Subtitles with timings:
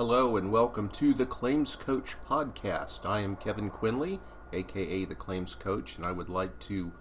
[0.00, 3.04] Hello and welcome to the Claims Coach podcast.
[3.04, 4.18] I am Kevin Quinley,
[4.50, 6.92] aka the Claims Coach, and I would like to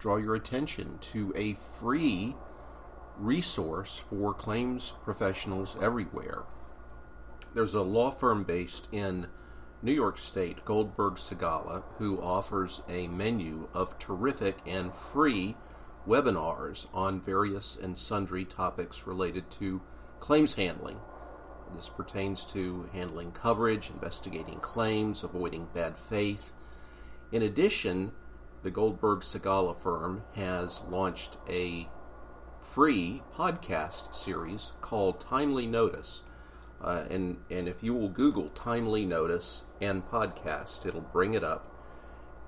[0.00, 2.34] draw your attention to a free
[3.16, 6.42] resource for claims professionals everywhere.
[7.54, 9.28] There's a law firm based in
[9.80, 15.54] New York State, Goldberg Segalla, who offers a menu of terrific and free
[16.04, 19.82] webinars on various and sundry topics related to
[20.18, 20.98] claims handling
[21.76, 26.52] this pertains to handling coverage, investigating claims, avoiding bad faith.
[27.32, 28.12] In addition,
[28.62, 31.88] the Goldberg Segalla firm has launched a
[32.60, 36.24] free podcast series called Timely Notice.
[36.80, 41.70] Uh, and, and if you will Google Timely Notice and podcast, it'll bring it up.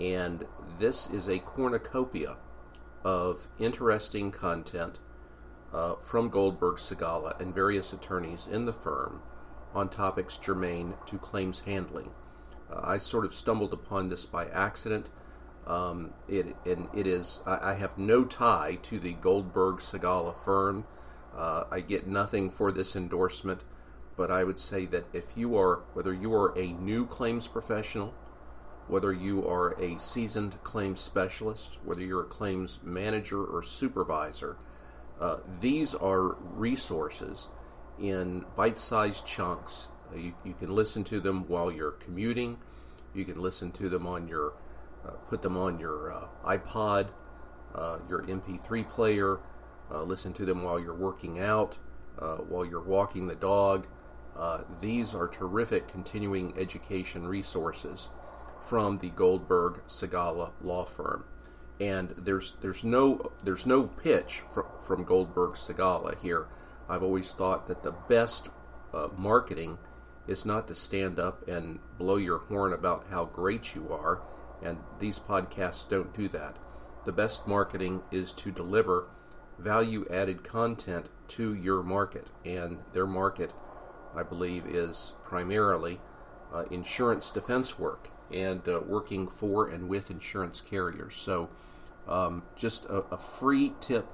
[0.00, 0.46] And
[0.78, 2.36] this is a cornucopia
[3.04, 4.98] of interesting content
[5.72, 9.22] uh, from Goldberg Segalla and various attorneys in the firm
[9.74, 12.10] on topics germane to claims handling.
[12.70, 15.08] Uh, I sort of stumbled upon this by accident.
[15.66, 20.86] Um, it, and it is I, I, have no tie to the Goldberg Segalla firm.
[21.36, 23.62] Uh, I get nothing for this endorsement,
[24.16, 28.12] but I would say that if you are whether you are a new claims professional,
[28.88, 34.56] whether you are a seasoned claims specialist, whether you're a claims manager or supervisor,
[35.22, 37.48] uh, these are resources
[38.00, 39.88] in bite sized chunks.
[40.12, 42.58] Uh, you, you, can listen to them while you're commuting.
[43.14, 44.54] You can listen to them on your,
[45.06, 47.10] uh, put them on your uh, iPod,
[47.72, 49.38] uh, your MP3 player,
[49.92, 51.78] listen to them while you're working out,
[52.48, 53.86] while you're walking the dog.
[54.80, 58.08] these are terrific continuing education resources
[58.60, 61.24] from the Goldberg Segalla law firm
[61.82, 66.46] and there's there's no there's no pitch from, from Goldberg Segalla here.
[66.88, 68.50] I've always thought that the best
[68.94, 69.78] uh, marketing
[70.28, 74.22] is not to stand up and blow your horn about how great you are,
[74.62, 76.58] and these podcasts don't do that.
[77.04, 79.08] The best marketing is to deliver
[79.58, 83.52] value added content to your market, and their market,
[84.14, 86.00] I believe, is primarily
[86.54, 91.16] uh, insurance defense work and uh, working for and with insurance carriers.
[91.16, 91.50] So
[92.08, 94.06] um, just a, a free tip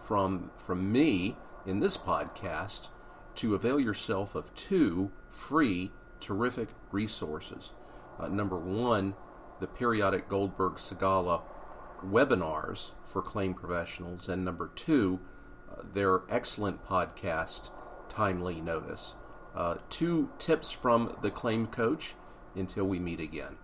[0.00, 2.90] from from me in this podcast
[3.34, 5.90] to avail yourself of two free,
[6.20, 7.72] terrific resources.
[8.18, 9.14] Uh, number one,
[9.60, 11.42] the periodic Goldberg Segalla
[12.04, 15.20] webinars for claim professionals, and number two,
[15.70, 17.70] uh, their excellent podcast,
[18.08, 19.16] Timely Notice.
[19.54, 22.14] Uh, two tips from the claim coach
[22.54, 23.56] until we meet again.